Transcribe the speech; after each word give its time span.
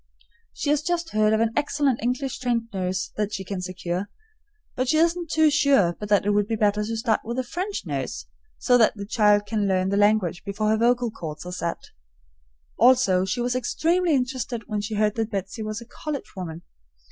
She 0.51 0.71
has 0.71 0.81
just 0.81 1.11
heard 1.11 1.31
of 1.31 1.41
an 1.41 1.53
excellent 1.55 2.01
English 2.01 2.39
trained 2.39 2.69
nurse 2.73 3.11
that 3.17 3.31
she 3.35 3.43
can 3.43 3.61
secure, 3.61 4.09
but 4.75 4.89
she 4.89 4.97
isn't 4.97 5.29
sure 5.31 5.95
but 5.99 6.09
that 6.09 6.25
it 6.25 6.31
would 6.31 6.47
be 6.47 6.55
better 6.55 6.83
to 6.83 6.97
start 6.97 7.21
with 7.23 7.37
a 7.37 7.43
French 7.43 7.83
nurse, 7.85 8.25
so 8.57 8.79
that 8.79 8.95
the 8.95 9.05
child 9.05 9.45
can 9.45 9.67
learn 9.67 9.89
the 9.89 9.97
language 9.97 10.43
before 10.43 10.69
her 10.69 10.77
vocal 10.77 11.11
cords 11.11 11.45
are 11.45 11.51
set. 11.51 11.91
Also, 12.79 13.25
she 13.25 13.41
was 13.41 13.55
extremely 13.55 14.15
interested 14.15 14.63
when 14.65 14.81
she 14.81 14.95
heard 14.95 15.13
that 15.17 15.29
Betsy 15.29 15.61
was 15.61 15.81
a 15.81 15.85
college 15.85 16.35
woman. 16.35 16.63